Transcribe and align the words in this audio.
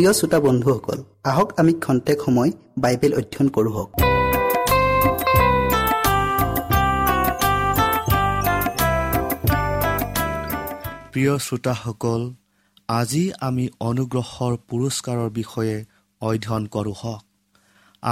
প্ৰিয় 0.00 0.14
শ্ৰোতা 0.20 0.38
বন্ধুসকল 0.46 0.98
আহক 1.30 1.48
আমি 1.60 1.72
খন্তেক 1.84 2.18
সময় 2.26 2.50
বাইবেল 2.82 3.12
অধ্যয়ন 3.20 3.48
কৰোঁ 3.56 3.74
প্ৰিয় 11.12 11.34
শ্ৰোতাসকল 11.46 12.22
আজি 12.98 13.24
আমি 13.48 13.64
অনুগ্ৰহৰ 13.88 14.52
পুৰস্কাৰৰ 14.68 15.30
বিষয়ে 15.38 15.76
অধ্যয়ন 16.20 16.64
কৰোঁ 16.74 16.96
হওক। 17.00 17.22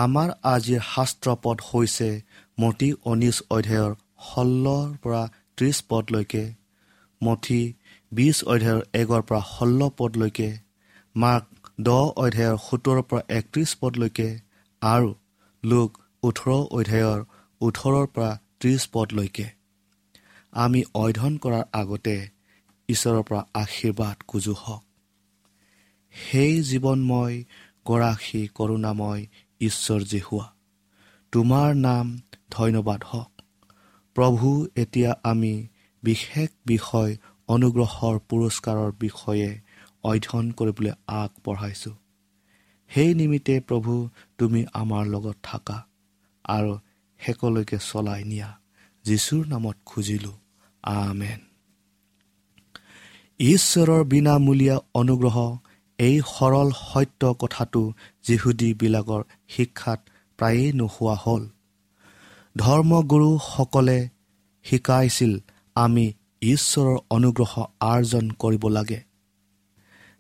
আমাৰ 0.04 0.28
আজিৰ 0.54 0.80
শাস্ত্ৰপদ 0.92 1.56
হৈছে 1.68 2.08
মঠি 2.58 2.88
ঊনৈছ 3.10 3.36
অধ্যায়ৰ 3.56 3.92
ষোল্লৰ 4.28 4.86
পৰা 5.02 5.22
ত্ৰিছ 5.56 5.76
পদলৈকে 5.90 6.44
মঠি 7.20 7.62
বিছ 8.12 8.36
অধ্যায়ৰ 8.52 8.80
এগৰ 9.00 9.22
পৰা 9.28 9.40
ষোল্ল 9.54 9.80
পদলৈকে 9.98 10.50
মাক 11.14 11.44
দহ 11.78 12.04
অধ্যায়ৰ 12.16 12.56
সোতৰৰ 12.70 13.02
পৰা 13.02 13.22
একত্ৰিছ 13.28 13.70
পদলৈকে 13.80 14.28
আৰু 14.82 15.14
লোক 15.64 15.90
ওঠৰ 16.22 16.50
অধ্যায়ৰ 16.70 17.20
ওঠৰৰ 17.60 18.06
পৰা 18.06 18.30
ত্ৰিছ 18.60 18.88
পদলৈকে। 18.92 19.46
আমি 20.52 20.80
অধ্যয়ন 20.94 21.34
কৰাৰ 21.36 21.64
আগতে 21.72 22.16
ঈশ্বৰৰ 22.88 23.22
পৰা 23.22 23.42
আশীৰ্বাদ 23.54 24.16
খোজো 24.28 24.54
হওক। 24.54 24.82
সেই 26.14 26.54
জীৱনময় 26.62 27.36
গৰাকী 27.86 28.42
কৰোণাময় 28.54 29.22
ঈশ্বৰ 29.60 30.00
যে 30.04 30.20
হোৱা 30.20 30.46
তোমাৰ 31.32 31.74
নাম 31.74 32.06
ধন্যবাদ 32.50 33.00
হওক। 33.04 33.30
প্ৰভু 34.16 34.66
এতিয়া 34.76 35.10
আমি 35.22 35.54
বিশেষ 36.02 36.48
বিষয় 36.66 37.16
অনুগ্ৰহৰ 37.48 38.16
পুৰস্কাৰৰ 38.28 38.92
বিষয়ে 39.00 39.50
অধ্যয়ন 40.04 40.50
কৰিবলৈ 40.50 40.90
আগবঢ়াইছোঁ। 41.06 41.92
সেই 42.88 43.14
নিমিত্তে 43.14 43.60
প্ৰভু 43.60 44.08
তুমি 44.38 44.66
আমাৰ 44.72 45.06
লগত 45.06 45.36
থাকা 45.42 45.86
আৰু 46.44 46.78
শেষলৈকে 47.18 47.78
চলাই 47.78 48.24
নিয়া। 48.24 48.58
যীশুৰ 49.04 49.46
নামত 49.46 49.76
খুজিলোঁ। 49.86 50.32
আমেন। 50.82 51.40
ঈশ্বৰৰ 53.38 54.04
বিনামূলীয়া 54.04 54.80
অনুগ্ৰহ 54.94 55.58
এই 55.98 56.20
সৰল 56.20 56.70
সত্য 56.70 57.34
কথাটো 57.38 57.92
যিহুদীবিলাকৰ 58.22 59.22
শিক্ষাত 59.48 60.00
প্ৰায়েই 60.38 60.72
নোহোৱা 60.72 61.16
হ'ল। 61.20 61.48
ধৰ্মগুৰুসকলে 62.56 64.08
শিকাইছিল 64.64 65.38
আমি 65.74 66.12
ঈশ্বৰৰ 66.42 66.98
অনুগ্ৰহ 67.10 67.64
আৰ্জন 67.80 68.30
কৰিব 68.30 68.68
লাগে। 68.68 69.07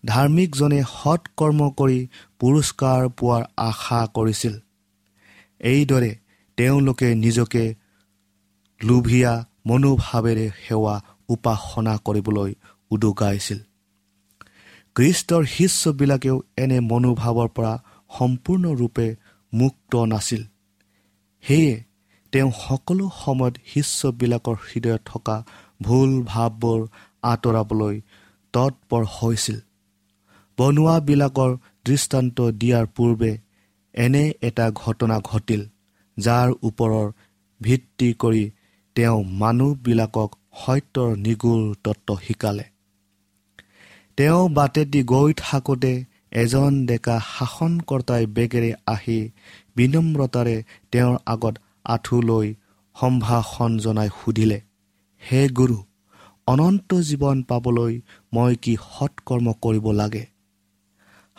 ধাৰ্মিকজনে 0.08 0.80
সৎ 0.92 1.22
কৰ্ম 1.36 1.60
কৰি 1.78 1.98
পুৰস্কাৰ 2.40 3.02
পোৱাৰ 3.18 3.42
আশা 3.68 4.00
কৰিছিল। 4.16 4.54
এইদৰে 5.60 6.10
তেওঁলোকে 6.58 7.08
নিজকে 7.14 7.64
লোভীয়া 8.80 9.32
মনোভাৱেৰে 9.66 10.46
সেৱা 10.64 10.94
উপাসনা 11.28 11.94
কৰিবলৈ 12.06 12.50
উদগাইছিল 12.90 13.58
কৃষ্টৰ 14.96 15.42
শিষ্যবিলাকেও 15.46 16.36
এনে 16.56 16.78
মনোভাৱৰ 16.90 17.48
পৰা 17.56 17.72
সম্পূৰ্ণৰূপে 18.10 19.06
মুক্ত 19.52 19.92
নাছিল। 20.04 20.42
সেয়ে 21.44 21.74
তেওঁ 22.32 22.50
সকলো 22.64 23.04
সময়ত 23.24 23.54
শিষ্যবিলাকৰ 23.72 24.56
হৃদয়ত 24.68 25.02
থকা 25.04 25.36
ভুল 25.82 26.10
ভাৱবোৰ 26.30 26.80
আঁতৰাবলৈ 27.22 27.96
তৎপৰ 28.54 29.02
হৈছিল। 29.16 29.58
বনোৱাবিলাকৰ 30.58 31.50
দৃষ্টান্ত 31.84 32.38
দিয়াৰ 32.60 32.86
পূৰ্বে 32.96 33.32
এনে 33.94 34.24
এটা 34.42 34.66
ঘটনা 34.74 35.16
ঘটিল 35.24 35.62
যাৰ 36.16 36.48
ওপৰৰ 36.62 37.06
ভিত্তি 37.60 38.08
কৰি 38.22 38.44
তেওঁ 38.96 39.18
মানুহবিলাকক 39.40 40.30
সত্যৰ 40.62 41.10
নিগুৰ 41.16 41.60
তত্ত্ব 41.84 42.16
শিকালে। 42.26 42.64
তেওঁ 44.18 44.40
বাটেদি 44.48 45.00
গৈ 45.04 45.30
থাকোঁতে 45.36 45.92
এজন 46.32 46.72
ডেকা 46.86 47.16
শাসনকৰ্তাই 47.26 48.24
বেগেৰে 48.36 48.70
আহি 48.86 49.18
বিনম্ৰতাৰে 49.76 50.56
তেওঁৰ 50.92 51.16
আগত 51.26 51.54
আঁঠু 51.84 52.16
লৈ 52.22 52.48
সম্ভাষণ 52.96 53.70
জনাই 53.78 54.08
সুধিলে 54.16 54.58
হে 55.22 55.40
গুৰু 55.58 55.78
অনন্ত 56.46 56.90
জীৱন 57.08 57.38
পাবলৈ 57.42 57.94
মই 58.32 58.52
কি 58.62 58.74
সৎকৰ্ম 58.88 59.46
কৰিব 59.62 59.86
লাগে? 59.92 60.24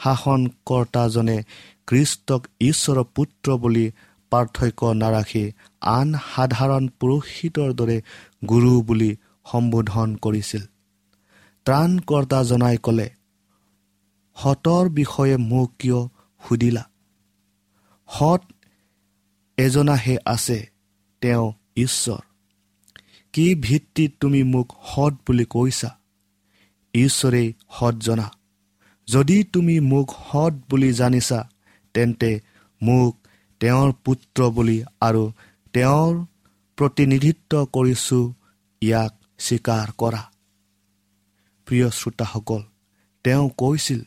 শাসনকৰ্তাজনে 0.04 1.44
কৃষ্টক 1.88 2.48
ঈশ্বৰৰ 2.62 3.04
পুত্ৰ 3.16 3.58
বুলি 3.58 3.92
পাৰ্থক্য 4.32 4.92
নাৰাখি 4.94 5.52
আন 5.82 6.14
সাধাৰণ 6.36 6.88
পুৰোহিতৰ 7.00 7.74
দৰে 7.74 8.02
গুৰু 8.50 8.82
বুলি 8.82 9.16
সম্বোধন 9.52 10.16
কৰিছিল। 10.16 10.64
ত্ৰাণকৰ্তাজনাই 11.66 12.78
ক'লে 12.78 13.10
সতৰ 14.44 14.90
বিষয়ে 14.90 15.38
মোক 15.38 15.74
কিয় 15.80 16.00
সুধিলা? 16.48 16.84
সৎ 18.08 18.42
এজনাহে 19.58 20.18
আছে 20.26 20.70
তেওঁ 21.22 21.54
ঈশ্বৰ। 21.78 22.22
কি 23.34 23.56
ভিত্তিত 23.56 24.12
তুমি 24.20 24.44
মোক 24.44 24.68
সৎ 24.84 25.14
বুলি 25.14 25.46
কৈছা? 25.46 25.90
ঈশ্বৰেই 26.94 27.54
সৎ 27.80 27.96
জনা 27.96 28.32
যদি 29.10 29.38
তুমি 29.54 29.76
মোক 29.92 30.08
সৎ 30.24 30.54
বুলি 30.70 30.90
জানিছা 30.94 31.40
তেন্তে 31.96 32.32
মোক 32.82 33.14
তেওঁৰ 33.62 33.90
পুত্ৰ 34.06 34.40
বুলি 34.56 34.78
আৰু 35.08 35.24
তেওঁৰ 35.74 36.14
প্ৰতিনিধিত্ব 36.78 37.54
কৰিছোঁ 37.76 38.24
ইয়াক 38.82 39.14
স্বীকাৰ 39.46 39.88
কৰা। 40.02 40.22
প্ৰিয় 41.68 41.88
শ্ৰোতাসকল 42.00 42.62
তেওঁ 43.26 43.46
কৈছিল 43.62 44.02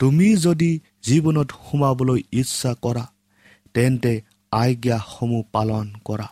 তুমি 0.00 0.28
যদি 0.36 0.70
জীৱনত 1.06 1.48
সোমাবলৈ 1.62 2.20
ইচ্ছা 2.40 2.72
কৰা 2.84 3.04
তেন্তে 3.74 4.12
আজ্ঞাসমূহ 4.52 5.42
পালন 5.54 5.86
কৰা। 6.04 6.28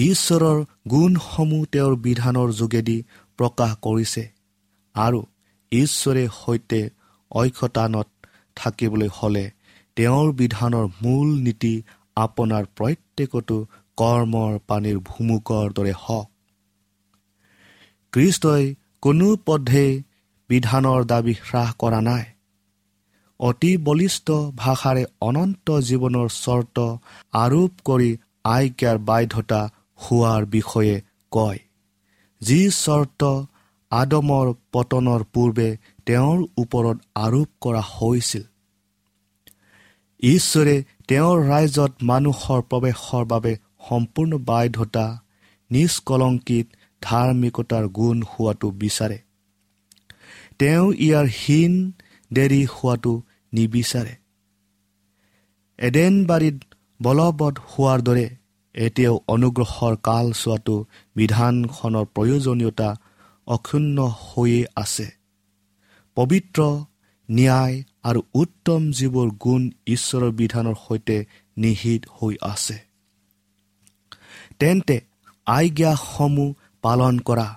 ঈশ্বৰৰ 0.00 0.58
গুণসমূহ 0.90 1.62
তেওঁৰ 1.72 1.94
বিধানৰ 2.06 2.48
যোগেদি 2.52 2.98
প্ৰকাশ 3.38 3.72
কৰিছে 3.86 4.24
আৰু 4.94 5.20
ঈশ্বৰে 5.72 6.28
সৈতে 6.44 6.90
ঐক্যতানত 7.32 8.08
থাকিবলৈ 8.56 9.08
হ'লে 9.12 9.50
তেওঁৰ 9.96 10.32
বিধানৰ 10.32 10.86
মূল 11.02 11.28
নীতি 11.40 11.82
আপোনাৰ 12.16 12.64
প্ৰত্যেকটো 12.76 13.66
কৰ্মৰ 13.96 14.58
পানীৰ 14.66 14.98
ভুমুকৰ 14.98 15.72
দৰে 15.72 15.92
হওক। 15.92 16.30
কৃষ্টই 18.12 18.74
কোনো 19.02 19.36
পধেই 19.46 20.02
বিধানৰ 20.48 21.04
দাবী 21.04 21.32
হ্ৰাস 21.32 21.74
কৰা 21.78 22.00
নাই। 22.00 22.24
অতি 23.40 23.76
বলিষ্ঠ 23.76 24.30
ভাষাৰে 24.56 25.04
অনন্ত 25.20 25.70
জীৱনৰ 25.70 26.28
চৰ্ত 26.28 26.96
আৰোপ 27.32 27.72
কৰি 27.84 28.16
আজ্ঞাৰ 28.44 28.98
বাধ্যতা 28.98 29.68
হোৱাৰ 30.02 30.46
বিষয়ে 30.46 31.00
কয় 31.30 31.58
যি 32.40 32.70
চৰ্ত 32.70 33.46
আদমৰ 33.96 34.46
পতনৰ 34.72 35.20
পূৰ্বে 35.32 35.68
তেওঁৰ 36.06 36.38
ওপৰত 36.58 36.96
আৰোপ 37.14 37.48
কৰা 37.60 37.82
হৈছিল। 37.92 38.44
ঈশ্বৰে 40.22 40.74
তেওঁৰ 41.08 41.36
ৰাইজত 41.48 41.92
মানুহৰ 42.02 42.60
প্ৰৱেশৰ 42.70 43.24
বাবে 43.24 43.52
সম্পূৰ্ণ 43.88 44.32
বাধ্যতা 44.48 45.06
নিষ্কলংকিত 45.70 46.66
ধাৰ্মিকতাৰ 47.02 47.84
গুণ 47.88 48.16
হোৱাটো 48.30 48.68
বিচাৰে। 48.82 49.18
তেওঁ 50.58 50.86
ইয়াৰ 51.06 51.26
হীন 51.38 51.74
দেৰি 52.30 52.62
হোৱাটো 52.74 53.12
নিবিচাৰে। 53.52 54.14
এডেনবাৰীত 55.78 56.58
বলবৎ 57.00 57.54
হোৱাৰ 57.72 57.98
দৰে 58.02 58.26
এতিয়াও 58.74 59.16
অনুগ্ৰহৰ 59.28 59.94
কালচোৱাটো 60.02 60.74
বিধানখনৰ 61.16 62.04
প্ৰয়োজনীয়তা 62.14 62.88
অক্ষুণ্ণ 63.46 64.08
হৈয়ে 64.08 64.66
আছে। 64.76 65.10
পবিত্ৰ 66.14 66.84
ন্যায় 67.30 67.82
আৰু 68.02 68.22
উত্তম 68.34 68.90
যিবোৰ 68.90 69.30
গুণ 69.30 69.70
ঈশ্বৰৰ 69.86 70.30
বিধানৰ 70.30 70.74
সৈতে 70.88 71.26
নিহিত 71.56 72.02
হৈ 72.22 72.36
আছে। 72.40 72.78
তেন্তে 74.58 75.00
আজ্ঞাসমূহ 75.46 76.54
পালন 76.82 77.18
কৰা 77.18 77.56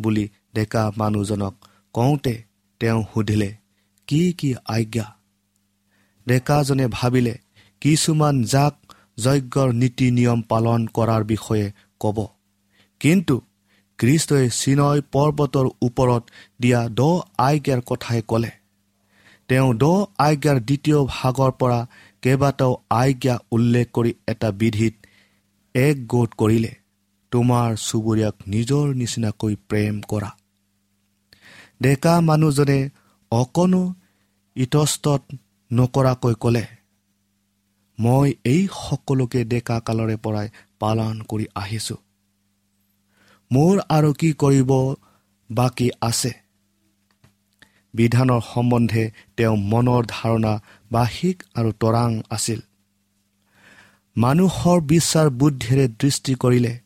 বুলি 0.00 0.28
ডেকা 0.54 0.92
মানুহজনক 0.96 1.54
কওঁতে 1.92 2.42
তেওঁ 2.80 3.04
সুধিলে 3.14 3.56
কি 4.06 4.32
কি 4.32 4.54
আজ্ঞা? 4.64 5.16
ডেকাজনে 6.28 6.86
ভাবিলে 6.92 7.38
কিছুমান 7.80 8.42
জাক 8.42 8.74
যজ্ঞৰ 9.18 9.72
নীতি 9.72 10.10
নিয়ম 10.10 10.42
পালন 10.42 10.86
কৰাৰ 10.86 11.24
বিষয়ে 11.24 11.72
ক'ব। 12.00 12.26
কিন্তু 13.00 13.40
খ্ৰীষ্টই 13.98 14.46
চিনয় 14.50 15.00
পৰ্বতৰ 15.12 15.66
ওপৰত 15.82 16.22
দিয়া 16.60 16.80
দ 16.88 17.00
আজ্ঞাৰ 17.38 17.80
কথাই 17.80 18.20
ক'লে। 18.28 18.50
তেওঁ 19.48 19.68
দ 19.74 19.84
আজ্ঞাৰ 20.18 20.58
দ্বিতীয় 20.60 20.98
ভাগৰ 21.04 21.50
পৰা 21.60 21.80
কেইবাটাও 22.22 22.72
আজ্ঞা 22.90 23.34
উল্লেখ 23.52 23.86
কৰি 23.92 24.12
এটা 24.28 24.48
বিধিত 24.50 24.94
এক 25.74 25.96
গোট 26.06 26.30
কৰিলে 26.34 26.72
তোমাৰ 27.32 27.68
চুবুৰীয়াক 27.76 28.36
নিজৰ 28.46 28.84
নিচিনাকৈ 28.94 29.54
প্ৰেম 29.68 29.94
কৰা। 30.08 30.30
ডেকা 31.82 32.14
মানুহজনে 32.20 32.78
অকণো 33.32 33.82
ইতস্তত 34.56 35.22
নকৰাকৈ 35.70 36.34
ক'লে 36.40 36.64
মই 37.98 38.28
এই 38.44 38.62
সকলোকে 38.72 39.40
ডেকা 39.44 39.76
কালৰে 39.80 40.16
পৰাই 40.16 40.48
পালন 40.78 41.14
কৰি 41.28 41.46
আহিছোঁ। 41.54 42.00
মোৰ 43.50 43.80
আৰু 43.88 44.12
কি 44.12 44.32
কৰিব 44.32 44.70
বাকী 45.50 45.90
আছে? 46.00 46.32
বিধানৰ 47.94 48.40
সম্বন্ধে 48.40 49.10
তেওঁ 49.36 49.56
মনৰ 49.56 50.02
ধাৰণা 50.08 50.52
বাহিক 50.92 51.42
আৰু 51.54 51.70
তৰাং 51.72 52.10
আছিল। 52.30 52.60
মানুহৰ 54.16 54.80
বিশ্বাস 54.80 55.26
বুদ্ধিৰে 55.30 55.88
দৃষ্টি 55.88 56.34
কৰিলে 56.34 56.78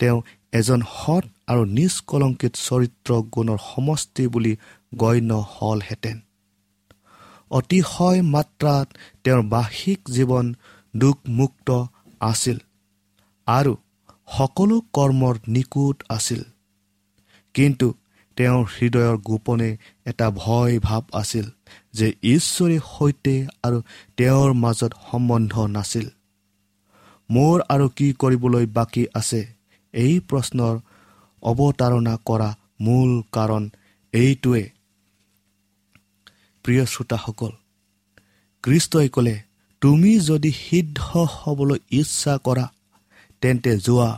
তেওঁ 0.00 0.18
এজন 0.52 0.80
সৎ 0.80 1.24
আৰু 1.48 1.62
নিষ্কলংকিত 1.64 2.52
চৰিত্ৰ 2.56 3.10
গুণৰ 3.34 3.58
সমষ্টি 3.74 4.24
বুলি 4.26 4.56
গণ্য 4.94 5.32
হলহেঁতেন। 5.48 6.16
অতিশয় 7.50 8.20
মাত্ৰাত 8.22 8.86
তেওঁৰ 9.24 9.42
বাহিক 9.42 10.00
জীৱন 10.10 10.46
দুখমুক্ত 10.96 11.68
আছিল 12.20 12.58
আৰু 13.46 13.72
সকলো 14.28 14.76
কৰ্মৰ 14.92 15.34
নিকুট 15.48 15.96
আছিল। 16.08 16.42
কিন্তু 17.54 17.86
তেওঁৰ 18.36 18.64
হৃদয়ৰ 18.76 19.16
গোপনে 19.18 19.70
এটা 20.06 20.30
ভয় 20.30 20.78
ভাৱ 20.78 21.02
আছিল 21.12 21.46
যে 21.92 22.08
ঈশ্বৰে 22.22 22.78
সৈতে 22.92 23.34
আৰু 23.62 23.78
তেওঁৰ 24.16 24.52
মাজত 24.54 24.92
সম্বন্ধ 25.10 25.52
নাছিল। 25.76 26.06
মোৰ 27.30 27.56
আৰু 27.68 27.86
কি 27.88 28.12
কৰিবলৈ 28.12 28.66
বাকী 28.66 29.04
আছে? 29.14 29.40
এই 29.94 30.14
প্ৰশ্নৰ 30.20 30.74
অৱতাৰণা 31.42 32.14
কৰা 32.24 32.50
মূল 32.80 33.10
কাৰণ 33.32 33.62
এইটোৱে। 34.12 34.64
প্ৰিয় 36.64 36.84
শ্ৰোতাসকল 36.86 37.52
কৃষ্টই 38.62 39.08
ক'লে 39.08 39.36
তুমি 39.82 40.12
যদি 40.20 40.50
সিদ্ধ 40.52 41.00
হ'বলৈ 41.30 41.78
ইচ্ছা 41.90 42.34
কৰা 42.44 42.66
তেন্তে 43.42 43.72
যোৱা 43.78 44.10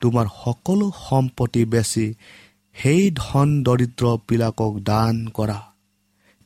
তোমাৰ 0.00 0.26
সকলো 0.44 0.86
সম্পত্তি 1.08 1.62
বেচি 1.64 2.06
সেই 2.76 3.02
ধন 3.14 3.48
দৰিদ্ৰবিলাকক 3.62 4.74
দান 4.80 5.14
কৰা। 5.28 5.60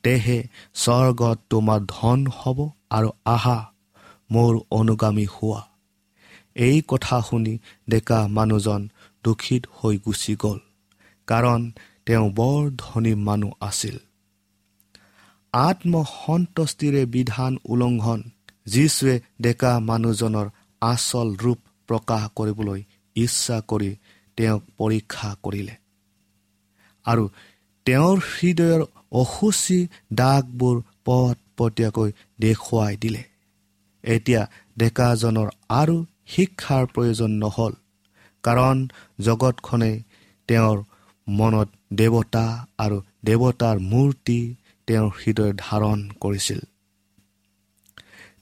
তেহে 0.04 0.38
স্বৰ্গত 0.74 1.38
তোমাৰ 1.50 1.80
ধন 1.88 2.18
হ'ব 2.38 2.58
আৰু 2.90 3.10
আহা 3.24 3.58
মোৰ 4.30 4.52
অনুগামী 4.70 5.26
হোৱা। 5.34 5.60
এই 6.56 6.76
কথা 6.88 7.16
শুনি 7.20 7.54
ডেকা 7.90 8.18
মানুহজন 8.28 8.82
দুখিত 9.24 9.62
হৈ 9.76 9.94
গুচি 9.98 10.34
গ'ল 10.36 10.58
কাৰণ 11.28 11.60
তেওঁ 12.06 12.26
বৰ 12.30 12.60
ধনী 12.78 13.14
মানুহ 13.14 13.52
আছিল। 13.60 13.96
আত্মসন্তুষ্টিৰে 15.54 17.02
বিধান 17.06 17.52
উলংঘন 17.64 18.20
যীশুৱে 18.66 19.14
ডেকা 19.42 19.72
মানুহজনৰ 19.80 20.46
আচল 20.82 21.28
ৰূপ 21.36 21.60
প্ৰকাশ 21.88 22.22
কৰিবলৈ 22.36 22.80
ইচ্ছা 23.16 23.56
কৰি 23.68 23.90
তেওঁক 24.38 24.62
পৰীক্ষা 24.78 25.30
কৰিলে। 25.42 25.74
আৰু 27.06 27.24
তেওঁৰ 27.86 28.16
হৃদয়ৰ 28.32 28.80
অসুচী 29.12 29.80
দাগবোৰ 30.12 30.76
পথ 31.04 31.36
পটীয়াকৈ 31.56 32.10
দেখুৱাই 32.40 32.94
দিলে। 32.96 33.22
এতিয়া 34.04 34.42
ডেকাজনৰ 34.78 35.48
আৰু 35.80 35.96
শিক্ষাৰ 36.26 36.84
প্ৰয়োজন 36.86 37.30
নহ'ল 37.42 37.72
কাৰণ 38.44 38.76
জগতখনে 39.20 39.92
তেওঁৰ 40.48 40.78
মনত 41.26 41.68
দেৱতা 41.92 42.46
আৰু 42.78 42.96
দেৱতাৰ 43.24 43.76
মূৰ্তি 43.78 44.38
তেওঁৰ 44.88 45.10
হৃদয় 45.20 45.52
ধাৰণ 45.58 45.98
কৰিছিল। 46.20 46.60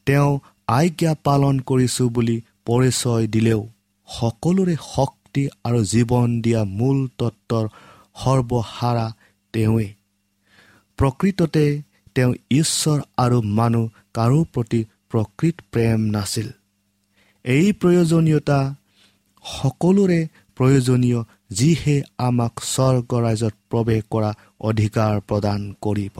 তেওঁ 0.07 0.31
আজ্ঞা 0.69 1.13
পালন 1.25 1.55
কৰিছো 1.61 2.05
বুলি 2.09 2.37
পৰিচয় 2.71 3.27
দিলেও 3.27 3.61
সকলোৰে 4.09 4.75
শক্তি 4.97 5.43
আৰু 5.65 5.81
জীৱন 5.85 6.29
দিয়া 6.43 6.65
মূল 6.65 6.99
তত্বৰ 7.19 7.65
সৰ্বহাৰা 8.25 9.07
তেওঁৱেই। 9.55 9.91
প্ৰকৃততে 10.99 11.83
তেওঁ 12.15 12.33
ঈশ্বৰ 12.51 12.99
আৰু 13.17 13.43
মানুহ 13.43 13.85
কাৰো 14.15 14.45
প্ৰতি 14.55 14.81
প্ৰকৃত 15.11 15.57
প্ৰেম 15.73 16.01
নাছিল। 16.01 16.49
এই 17.45 17.73
প্ৰয়োজনীয়তা 17.73 18.75
সকলোৰে 19.45 20.21
প্ৰয়োজনীয় 20.57 21.21
যিহে 21.51 21.97
আমাক 22.19 22.55
স্বৰ্গ 22.65 23.11
ৰাজ্যত 23.21 23.55
প্ৰৱেশ 23.71 24.03
কৰা 24.11 24.31
অধিকাৰ 24.61 25.21
প্ৰদান 25.21 25.61
কৰিব। 25.81 26.17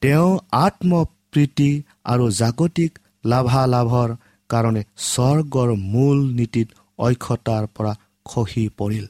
তেওঁ 0.00 0.30
আত্মপ্ৰীতি 0.52 1.70
আৰু 2.04 2.30
জাগতিক 2.30 2.92
লাভালাভৰ 3.26 4.10
কাৰণে 4.50 4.82
স্বৰ্গৰ 4.96 5.68
মূল 5.92 6.18
নীতিত 6.32 6.68
অক্ষতাৰ 6.98 7.64
পৰা 7.66 7.92
খহি 8.24 8.64
পৰিল। 8.78 9.06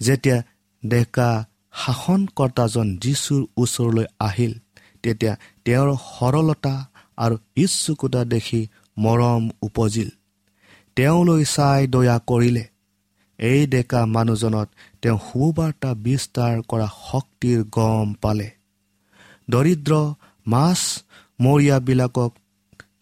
যেতিয়া 0.00 0.38
ডেকা 0.82 1.30
শাসনকৰ্তাজন 1.74 2.86
যীশুৰ 2.96 3.42
ওচৰলৈ 3.56 4.06
আহিল 4.20 4.52
তেতিয়া 5.02 5.32
তেওঁৰ 5.64 5.88
সৰলতা 6.08 6.74
আৰু 7.16 7.36
ইচ্ছুকতা 7.56 8.24
দেখি 8.24 8.60
মৰম 8.98 9.42
উপজিল। 9.62 10.10
তেওঁলৈ 10.96 11.44
চাই 11.44 11.86
দয়া 11.86 12.16
কৰিলে। 12.26 12.64
এই 13.38 13.60
ডেকা 13.66 14.00
মানুহজনত 14.06 14.68
তেওঁ 15.02 15.18
সুবাৰ্তা 15.18 15.90
বিস্তাৰ 15.94 16.54
কৰা 16.68 16.88
শক্তিৰ 17.10 17.58
গম 17.70 18.08
পালে। 18.22 18.48
দৰিদ্ৰ 19.50 19.92
মাছ 20.46 20.80
মৰিয়াবিলাকক 21.40 22.32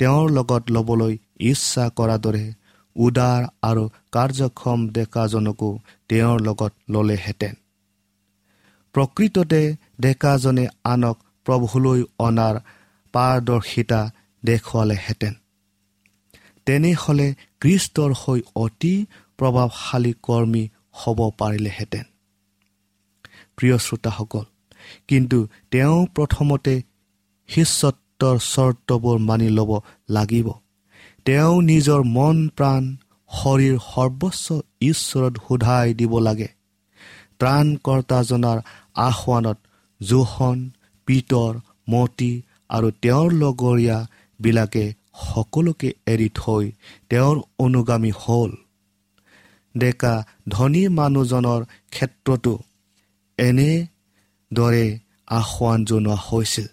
তেওঁৰ 0.01 0.31
লগত 0.31 0.63
ল'বলৈ 0.71 1.19
ইচ্ছা 1.41 1.85
কৰা 1.97 2.17
দৰে 2.19 2.55
উদাৰ 2.97 3.43
আৰু 3.63 3.89
কাৰ্যক্ষম 4.13 4.89
ডেকাজনকো 4.89 5.79
তেওঁৰ 6.09 6.41
লগত 6.41 6.73
ল'লেহেঁতেন। 6.91 7.55
প্ৰকৃততে 8.95 9.77
ডেকাজনে 10.01 10.69
আনক 10.85 11.17
প্ৰভুলৈ 11.47 12.01
অনাৰ 12.19 12.57
পাৰদৰ্শিতা 13.15 14.01
দেখুৱালেহেঁতেন। 14.45 15.35
তেনেহ'লে 16.67 17.35
কৃষ্টৰ 17.61 18.11
হৈ 18.13 18.41
অতি 18.57 18.95
প্ৰভাৱশালী 19.39 20.13
কৰ্মী 20.23 20.65
হ'ব 20.93 21.19
পাৰিলেহেঁতেন। 21.39 22.05
প্ৰিয় 23.57 23.77
শ্ৰোতাসকল 23.79 24.45
কিন্তু 25.09 25.39
তেওঁ 25.71 26.07
প্ৰথমতে 26.07 26.75
শিষ্যত্বৰ 28.21 28.39
চৰ্তবোৰ 28.47 29.19
মানি 29.19 29.49
ল'ব 29.49 29.71
লাগিব। 30.09 30.49
তেওঁ 31.25 31.55
নিজৰ 31.63 32.01
মন 32.07 32.37
প্ৰাণ 32.57 32.83
শৰীৰ 33.31 33.77
সৰ্বস্ব 33.85 34.47
ঈশ্বৰত 34.83 35.35
সোধাই 35.47 35.89
দিব 35.95 36.13
লাগে। 36.19 36.49
ত্ৰাণকৰ্তাজনাৰ 37.39 38.59
আসোৱানত 39.01 39.59
জোহন 40.01 40.59
পিতৰ 41.09 41.53
মতি 41.91 42.33
আৰু 42.71 42.89
তেওঁৰ 43.03 43.29
লগৰীয়াবিলাকে 43.43 44.85
সকলোকে 45.27 45.91
এৰি 46.07 46.29
থৈ 46.35 46.65
তেওঁৰ 47.11 47.37
অনুগামী 47.59 48.13
হ'ল। 48.21 48.51
ডেকা 49.75 50.15
ধনী 50.49 50.83
মানুহজনৰ 50.89 51.61
ক্ষেত্ৰতো 51.91 52.53
এনেদৰে 53.39 54.87
আসোৱান 55.31 55.79
জনোৱা 55.85 56.19
হৈছিল। 56.27 56.69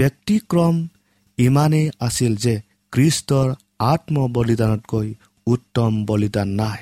ব্যক্তিক্ৰম 0.00 0.76
ইমানেই 1.38 1.86
আছিল 2.00 2.32
যে 2.36 2.54
কৃষ্টৰ 2.92 3.48
আত্মবলিদানতকৈ 3.78 5.08
উত্তম 5.46 5.92
বলিদান 6.04 6.48
নাই। 6.60 6.80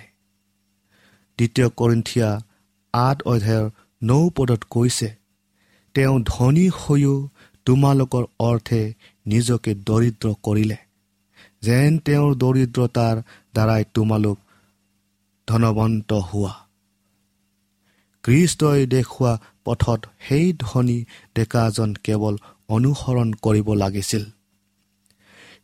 দ্বিতীয় 1.38 1.68
কৰিন্থিয়া 1.78 2.30
আঠ 2.94 3.18
অধ্যায়ৰ 3.22 3.66
নৌ 4.02 4.22
পদত 4.36 4.62
কৈছে 4.70 5.08
তেওঁ 5.94 6.16
ধনী 6.26 6.66
হৈও 6.80 7.14
তোমালোকৰ 7.66 8.24
অৰ্থে 8.38 8.82
নিজকে 9.26 9.72
দৰিদ্ৰ 9.88 10.26
কৰিলে। 10.42 10.78
যেন 11.62 11.98
তেওঁৰ 11.98 12.30
দৰিদ্ৰতাৰ 12.34 13.16
দ্বাৰাই 13.54 13.84
তোমালোক 13.94 14.38
ধনৱন্ত 15.48 16.10
হোৱা। 16.28 16.54
কৃষ্টই 18.24 18.86
দেখুওৱা 18.86 19.32
পথত 19.64 20.00
সেই 20.28 20.46
ধনী 20.58 20.98
ডেকাজন 21.34 21.90
কেৱল 22.04 22.34
অনুসৰণ 22.68 23.28
কৰিব 23.42 23.68
লাগিছিল। 23.74 24.24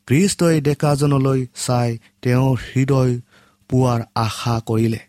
কৃষ্টই 0.06 0.60
ডেকাজনলৈ 0.60 1.46
চাই 1.66 1.98
তেওঁৰ 2.22 2.56
হৃদয় 2.66 3.20
পোৱাৰ 3.70 4.00
আশা 4.14 4.60
কৰিলে। 4.66 5.00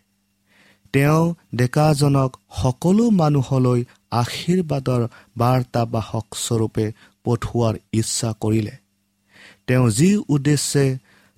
তেওঁ 0.94 1.34
ডেকাজনক 1.56 2.32
সকলো 2.62 3.10
মানুহলৈ 3.10 3.82
আশীৰ্বাদৰ 4.12 5.02
বাৰ্তাবাহক 5.38 6.26
স্বৰূপে 6.36 6.86
পঠোৱাৰ 7.26 7.76
ইচ্ছা 7.94 8.30
কৰিলে। 8.42 8.72
তেওঁ 9.68 9.90
যি 9.90 10.10
উদ্দেশ্যে 10.30 10.86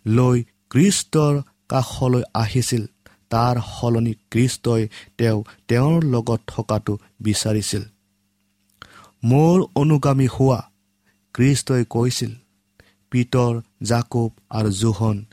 লৈ 0.05 0.37
কৃষ্টৰ 0.69 1.33
কাষলৈ 1.69 2.23
আহিছিল 2.33 2.83
তাৰ 3.29 3.55
সলনি 3.79 4.13
কৃষ্টই 4.31 4.83
তেওঁ 5.17 5.43
তেওঁৰ 5.67 6.03
লগত 6.03 6.39
থকাটো 6.47 6.93
বিচাৰিছিল। 7.21 7.83
মোৰ 9.23 9.65
অনুগামী 9.75 10.27
হোৱা 10.27 10.59
কৃষ্টই 11.33 11.85
কৈছিল 11.89 12.31
পিতৰ 13.11 13.61
জাকুব 13.83 14.31
আৰু 14.49 14.69
জোহন 14.71 15.25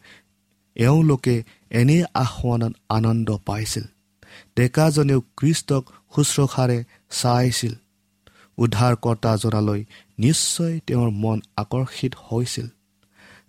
এওঁলোকে 0.76 1.44
এনে 1.70 2.04
আসোৱানত 2.14 2.72
আনন্দ 2.88 3.38
পাইছিল। 3.46 3.85
ডেকাজনেও 4.56 5.20
কৃষ্টক 5.37 5.85
শুশ্ৰূষাৰে 6.14 6.85
চাইছিল। 7.11 7.74
উদ্ধাৰকৰ্তাজনালৈ 8.59 9.85
নিশ্চয় 10.18 10.80
তেওঁৰ 10.87 11.11
মন 11.11 11.38
আকৰ্ষিত 11.56 12.12
হৈছিল। 12.26 12.66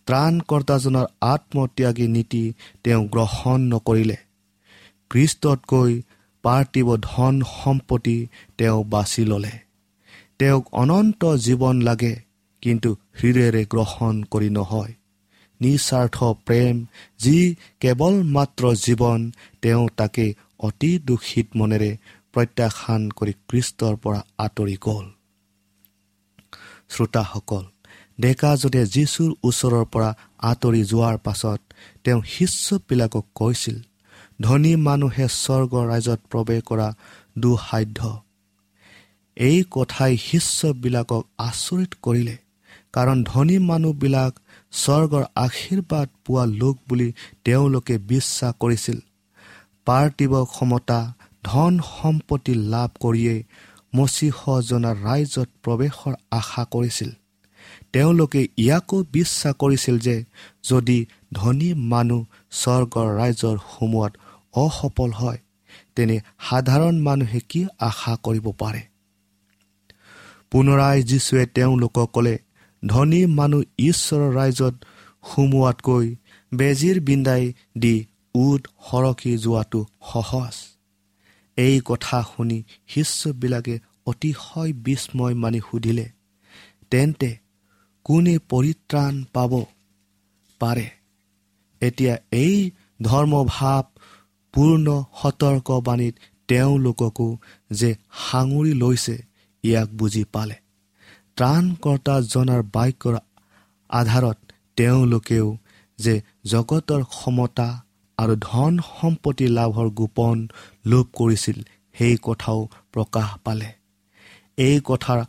ত্ৰাণকৰ্তাজনৰ 0.06 1.06
আত্মত্যাগী 1.22 2.08
নীতি 2.08 2.54
তেওঁ 2.84 3.04
গ্ৰহণ 3.08 3.60
নকৰিলে। 3.74 4.18
কৃষ্টতকৈ 5.10 6.02
পাৰ্থিৱ 6.44 6.88
ধন 7.02 7.42
সম্পত্তি 7.42 8.18
তেওঁ 8.58 8.84
বাছি 8.84 9.26
ল'লে। 9.26 9.65
তেওঁক 10.40 10.64
অনন্ত 10.74 11.22
জীৱন 11.36 11.82
লাগে 11.82 12.14
কিন্তু 12.62 12.90
হৃদয়েৰে 13.22 13.66
গ্ৰহণ 13.66 14.24
কৰি 14.24 14.50
নহয়। 14.50 14.94
নিস্বাৰ্থ 15.62 16.18
প্ৰেম 16.46 16.76
যি 17.20 17.56
কেৱল 17.80 18.16
মাত্ৰ 18.24 18.64
জীৱন 18.76 19.32
তেওঁ 19.62 19.88
তাকে 19.98 20.26
অতি 20.60 21.00
দূষিত 21.00 21.48
মনেৰে 21.56 21.98
প্ৰত্যাখ্যান 22.34 23.02
কৰি 23.10 23.34
কৃষ্টৰ 23.50 23.96
পৰা 23.96 24.20
আঁতৰি 24.38 24.78
গ'ল। 24.86 25.06
শ্ৰোতাসকল 26.90 27.64
ডেকাজনে 28.20 28.82
যীশুৰ 28.86 29.32
ওচৰৰ 29.44 29.86
পৰা 29.86 30.10
আঁতৰি 30.40 30.82
যোৱাৰ 30.84 31.18
পাছত 31.18 31.60
তেওঁ 32.04 32.22
শিষ্যবিলাকক 32.26 33.26
কৈছিল 33.36 33.78
ধনী 34.42 34.74
মানুহে 34.76 35.26
স্বৰ্গৰ 35.28 35.86
ৰাইজত 35.92 36.20
প্ৰৱেশ 36.32 36.62
কৰা 36.62 36.88
দুসাধ্য। 37.38 38.25
এই 39.38 39.64
কথাই 39.72 40.18
শিষ্যবিলাকক 40.18 41.24
আচৰিত 41.38 41.92
কৰিলে। 42.02 42.36
কাৰণ 42.94 43.18
ধনী 43.24 43.58
মানুহবিলাক 43.60 44.34
স্বৰ্গৰ 44.74 45.24
আশীৰ্বাদ 45.36 46.08
পোৱা 46.26 46.46
লোক 46.46 46.76
বুলি 46.90 47.08
তেওঁলোকে 47.44 47.96
বিশ্বাস 47.98 48.54
কৰিছিল। 48.60 48.98
পাৰ্থিৱ 49.86 50.34
ক্ষমতা 50.46 51.00
ধন 51.44 51.74
সম্পত্তি 52.02 52.54
লাভ 52.74 52.90
কৰিয়েই 53.00 53.42
মচিহজনাৰ 53.96 54.96
ৰাইজত 55.04 55.50
প্ৰৱেশৰ 55.64 56.14
আশা 56.32 56.64
কৰিছিল। 56.72 57.12
তেওঁলোকে 57.94 58.42
ইয়াকো 58.58 58.98
বিশ্বাস 59.12 59.54
কৰিছিল 59.60 59.96
যে 60.00 60.16
যদি 60.70 60.98
ধনী 61.34 61.70
মানুহ 61.92 62.22
স্বৰ্গৰ 62.52 63.08
ৰাইজৰ 63.20 63.56
সোমোৱাত 63.72 64.14
অসফল 64.54 65.12
হয় 65.12 65.40
তেনে 65.96 66.16
সাধাৰণ 66.50 66.96
মানুহে 67.02 67.40
কি 67.50 67.62
আশা 67.80 68.14
কৰিব 68.24 68.48
পাৰে? 68.60 68.82
পুনৰাই 70.52 71.04
যীশুৱে 71.04 71.46
তেওঁলোকক 71.46 72.10
ক'লে 72.14 72.36
ধনী 72.84 73.22
মানুহ 73.38 73.62
ঈশ্বৰৰ 73.80 74.30
ৰাইজত 74.34 74.76
সোমোৱাতকৈ 75.24 76.08
বেজীৰ 76.52 76.98
বিন্দাই 77.00 77.44
দি 77.78 77.96
উদ 78.36 78.62
সৰকি 78.88 79.34
যোৱাটো 79.38 79.82
সহজ। 80.12 80.56
এই 81.58 81.76
কথা 81.86 82.18
শুনি 82.24 82.60
শিষ্যবিলাকে 82.88 83.76
অতিশয় 84.06 84.72
বিস্ময় 84.86 85.34
মানি 85.34 85.60
সুধিলে 85.60 86.08
তেন্তে 86.92 87.32
কোনে 88.06 88.36
পৰিত্ৰাণ 88.50 89.14
পাব? 89.34 89.52
পাৰে। 90.62 90.88
এতিয়া 91.82 92.16
এই 92.32 92.72
ধৰ্মভাৱ 93.02 93.84
পূৰ্ণ 94.54 94.88
সতৰ্কবাণীত 95.22 96.16
তেওঁলোককো 96.48 97.28
যে 97.72 97.90
সাঙুৰি 98.26 98.74
লৈছে 98.74 99.16
ইয়াক 99.68 99.90
বুজি 100.00 100.24
পালে। 100.34 100.58
ত্ৰাণকৰ্তাজনাৰ 101.38 102.62
বাক্যৰ 102.76 103.16
আধাৰত 103.90 104.38
তেওঁলোকেও 104.78 105.48
যে 106.00 106.14
জগতৰ 106.46 107.02
ক্ষমতা 107.14 107.68
আৰু 108.18 108.34
ধন 108.42 108.74
সম্পত্তি 108.90 109.48
লাভৰ 109.58 109.88
গোপন 110.00 110.38
লোভ 110.86 111.06
কৰিছিল 111.14 111.58
সেই 111.96 112.16
কথাও 112.24 112.60
প্ৰকাশ 112.94 113.30
পালে। 113.46 113.70
এই 114.58 114.78
কথাৰ 114.90 115.20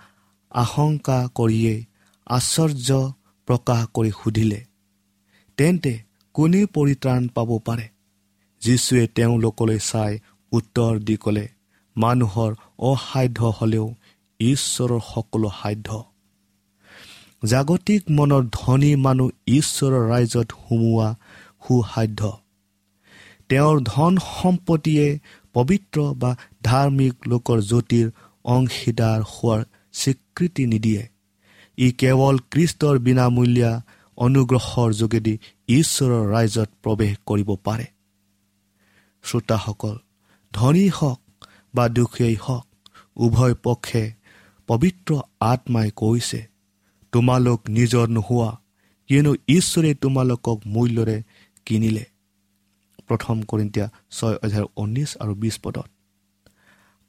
আশংকা 0.52 1.18
কৰিয়েই 1.34 1.80
আশ্চৰ্য 2.26 2.88
প্ৰকাশ 3.48 3.80
কৰি 3.94 4.10
সুধিলে 4.20 4.60
তেন্তে 5.58 5.92
কোনে 6.34 6.62
পৰিত্ৰাণ 6.74 7.22
পাব 7.36 7.50
পাৰে? 7.66 7.86
যীশুৱে 8.62 9.04
তেওঁলোকলৈ 9.16 9.78
চাই 9.90 10.12
উত্তৰ 10.52 10.92
দি 11.06 11.16
ক'লে 11.16 11.46
মানুহৰ 11.96 12.52
অসাধ্য 12.88 13.40
হ'লেও 13.58 13.86
ঈশ্বৰৰ 14.40 15.00
সকলো 15.14 15.50
সাধ্য। 15.62 15.88
জাগতিক 17.44 18.02
মনৰ 18.10 18.42
ধনী 18.52 18.96
মানুহ 18.96 19.30
ঈশ্বৰৰ 19.46 20.02
ৰাইজত 20.10 20.48
সোমোৱা 20.52 21.08
সুসাধ্য। 21.66 22.20
তেওঁৰ 23.48 23.76
ধন 23.80 24.16
সম্পত্তিয়ে 24.16 25.18
পবিত্ৰ 25.54 26.00
বা 26.14 26.36
ধাৰ্মিক 26.62 27.14
লোকৰ 27.26 27.58
জ্যোতিৰ 27.60 28.06
অংশীদাৰ 28.44 29.20
হোৱাৰ 29.22 29.62
স্বীকৃতি 29.92 30.66
নিদিয়ে। 30.66 31.08
ই 31.78 31.92
কেৱল 31.92 32.36
কৃষ্টৰ 32.50 32.98
বিনামূলীয়া 32.98 33.72
অনুগ্ৰহৰ 34.18 34.90
যোগেদি 34.92 35.38
ঈশ্বৰৰ 35.68 36.24
ৰাইজত 36.32 36.68
প্ৰৱেশ 36.82 37.14
কৰিব 37.26 37.50
পাৰে। 37.64 37.86
শ্ৰোতাসকল 39.22 39.96
ধনী 40.52 40.88
হওক 40.88 41.20
বা 41.74 41.88
দুখীয়াই 41.88 42.34
হওক 42.34 42.66
উভয় 43.16 43.54
পক্ষে 43.62 44.25
পবিত্ৰ 44.68 45.10
আত্মাই 45.40 45.88
কৈছে 45.96 46.40
তোমালোক 47.12 47.60
নিজৰ 47.68 48.06
নোহোৱা 48.08 48.50
কিয়নো 49.10 49.32
ঈশ্বৰে 49.48 49.90
তোমালোকক 49.94 50.58
মূল্যৰে 50.66 51.18
কিনিলে। 51.66 52.04
প্ৰথম 53.08 53.36
কৰিন্তীয়া 53.42 53.86
ছয় 54.10 54.36
হাজাৰ 54.42 54.64
ঊনৈছ 54.76 55.10
আৰু 55.16 55.34
বিছ 55.34 55.54
পদত। 55.62 55.88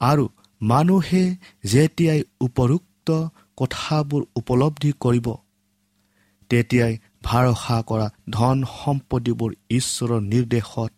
আৰু 0.02 0.26
মানুহে 0.62 1.24
যেতিয়াই 1.64 2.22
উপৰোক্ত 2.42 3.10
কথাবোৰ 3.58 4.22
উপলব্ধি 4.36 4.92
কৰিব 5.00 5.28
তেতিয়াই 6.50 6.94
ভাৰসা 7.24 7.78
কৰা 7.82 8.08
ধন 8.30 8.58
সম্পত্তিবোৰ 8.74 9.52
ঈশ্বৰৰ 9.70 10.22
নিৰ্দেশত 10.24 10.92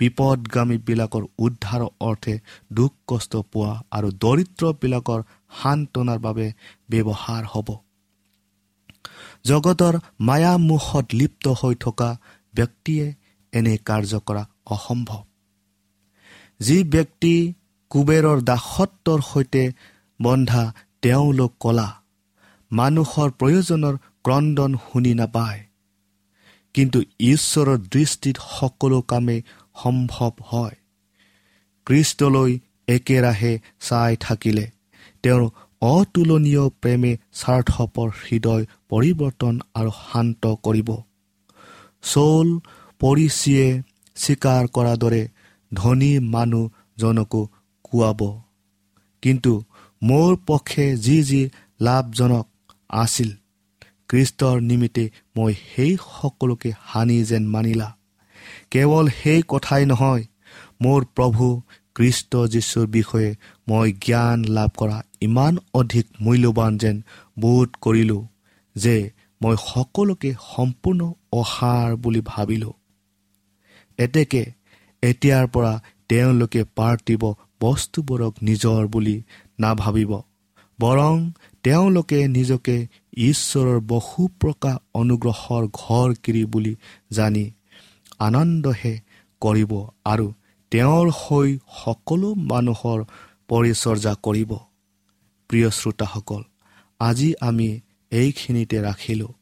বিপদগামীবিলাকৰ 0.00 1.24
উদ্ধাৰৰ 1.38 1.90
অৰ্থে 2.00 2.34
দুখ 2.72 2.92
কষ্ট 3.06 3.32
পোৱা 3.52 3.72
আৰু 3.90 4.08
দৰিদ্ৰবিলাকৰ 4.24 5.20
সান্তনাৰ 5.62 6.18
বাবে 6.18 6.46
ব্যৱহাৰ 6.90 7.44
হ'ব। 7.52 7.68
জগতৰ 9.44 9.94
মায়ামুখত 10.20 11.06
লিপ্ত 11.14 11.44
হৈ 11.60 11.74
থকা 11.74 12.10
ব্যক্তিয়ে 12.54 13.06
এনে 13.52 13.74
কাৰ্য 13.88 14.12
কৰা 14.26 14.42
অসম্ভৱ। 14.66 15.22
যি 16.60 16.76
ব্যক্তি 16.84 17.34
কুবেৰৰ 17.90 18.38
দাসত্বৰ 18.42 19.20
সৈতে 19.22 19.62
বন্ধা 20.20 20.62
তেওঁলোক 21.02 21.52
কলা 21.60 21.88
মানুহৰ 22.70 23.28
প্ৰয়োজনৰ 23.40 23.94
ক্ৰদন 24.24 24.70
শুনি 24.86 25.12
নাপায়। 25.14 25.60
কিন্তু 26.74 26.98
ঈশ্বৰৰ 27.20 27.78
দৃষ্টিত 27.92 28.36
সকলো 28.50 28.98
কামেই 29.02 29.40
সম্ভৱ 29.82 30.30
হয়। 30.40 30.76
কৃষ্টলৈ 31.86 32.58
একেৰাহে 32.88 33.58
চাই 33.80 34.16
থাকিলে। 34.20 34.70
তেওঁৰ 35.22 35.50
অতুলনীয় 35.82 36.68
প্ৰেমে 36.68 37.16
স্বাৰ্থপৰ 37.32 38.08
হৃদয় 38.08 38.64
পৰিৱৰ্তন 38.88 39.60
আৰু 39.74 39.90
শান্ত 39.90 40.54
কৰিব। 40.62 40.88
চৌল 42.02 42.48
পৰিচিয়ে 43.00 43.82
স্বীকাৰ 44.16 44.66
কৰাৰ 44.66 44.96
দৰে 44.96 45.28
ধনী 45.74 46.18
মানুহজনকো 46.18 47.48
কোৱাব। 47.84 48.20
কিন্তু 49.22 49.62
মোৰ 50.02 50.36
পক্ষে 50.46 50.96
যি 50.96 51.22
যি 51.22 51.48
লাভজনক 51.80 52.46
আছিল 52.88 53.30
কৃষ্টৰ 54.08 54.60
নিমিত্তে 54.60 55.10
মই 55.36 55.54
সেই 55.74 55.96
সকলোকে 55.96 56.72
হানি 56.80 57.24
যেন 57.24 57.46
মানিলা। 57.46 57.99
কেৱল 58.70 59.08
সেই 59.22 59.42
কথাই 59.48 59.84
নহয় 59.86 60.24
মোৰ 60.82 61.04
প্ৰভু 61.16 61.60
কৃষ্ট 61.94 62.36
যীশুৰ 62.36 62.86
বিষয়ে 62.86 63.30
মই 63.68 63.92
জ্ঞান 63.92 64.44
লাভ 64.44 64.70
কৰা 64.76 64.98
ইমান 65.20 65.58
অধিক 65.74 66.06
মূল্যৱান 66.20 66.78
যেন 66.78 66.96
বোধ 67.38 67.68
কৰিলোঁ 67.80 68.22
যে 68.76 69.10
মই 69.42 69.56
সকলোকে 69.66 70.30
সম্পূৰ্ণ 70.56 71.12
অসাৰ 71.32 71.96
বুলি 71.96 72.20
ভাবিলোঁ। 72.24 72.72
এতেকে 73.98 74.42
এতিয়াৰ 75.02 75.46
পৰা 75.46 75.72
তেওঁলোকে 76.08 76.64
পাৰ্থিব 76.76 77.22
বস্তুবোৰক 77.60 78.34
নিজৰ 78.42 78.86
বুলি 78.86 79.22
নাভাবিব 79.60 80.12
বৰং 80.78 81.16
তেওঁলোকে 81.62 82.28
নিজকে 82.28 82.76
ঈশ্বৰৰ 83.16 83.80
বহু 83.80 84.28
প্ৰকাৰ 84.40 84.76
অনুগ্ৰহৰ 84.94 85.64
ঘৰ 85.72 86.08
কিৰি 86.22 86.44
বুলি 86.44 86.76
জানি 87.12 87.44
আনন্দহে 88.20 88.94
কৰিব 89.42 89.72
আৰু 90.04 90.26
তেওঁৰ 90.72 91.06
হৈ 91.20 91.48
সকলো 91.84 92.28
মানুহৰ 92.52 92.98
পৰিচৰ্যা 93.48 94.12
কৰিব। 94.26 94.50
প্ৰিয় 95.50 95.68
শ্ৰোতাসকল 95.70 96.42
আজি 97.00 97.28
আমি 97.40 97.68
এইখিনিতে 98.12 98.76
ৰাখিলোঁ। 98.82 99.32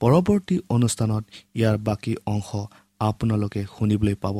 পৰৱৰ্তী 0.00 0.56
অনুষ্ঠানত 0.68 1.24
ইয়াৰ 1.54 1.76
বাকী 1.78 2.14
অংশ 2.26 2.50
আপোনালোকে 3.00 3.60
শুনিবলৈ 3.78 4.14
পাব। 4.14 4.36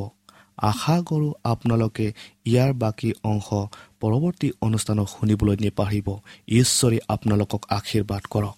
আশা 0.69 0.95
কৰোঁ 1.01 1.31
আপোনালোকে 1.43 2.07
ইয়াৰ 2.45 2.71
বাকী 2.73 3.09
অংশ 3.23 3.47
পৰৱৰ্তী 4.01 4.47
অনুষ্ঠানত 4.61 5.07
শুনিবলৈ 5.13 5.55
নেপাহৰিব 5.65 6.07
ঈশ্বৰে 6.59 6.97
আপোনালোকক 7.07 7.61
আশীৰ্বাদ 7.69 8.23
কৰক। 8.33 8.57